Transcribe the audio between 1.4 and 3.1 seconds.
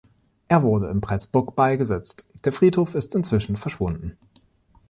beigesetzt, der Friedhof